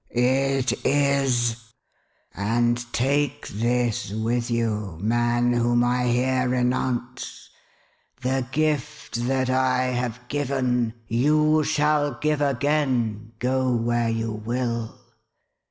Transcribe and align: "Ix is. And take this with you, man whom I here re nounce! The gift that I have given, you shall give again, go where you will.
"Ix 0.09 0.73
is. 0.83 1.57
And 2.33 2.91
take 2.91 3.47
this 3.49 4.09
with 4.09 4.49
you, 4.49 4.97
man 4.99 5.53
whom 5.53 5.83
I 5.83 6.05
here 6.07 6.49
re 6.49 6.63
nounce! 6.63 7.51
The 8.23 8.47
gift 8.51 9.27
that 9.27 9.51
I 9.51 9.83
have 9.91 10.27
given, 10.27 10.95
you 11.07 11.63
shall 11.63 12.17
give 12.19 12.41
again, 12.41 13.33
go 13.37 13.71
where 13.75 14.09
you 14.09 14.31
will. 14.31 14.99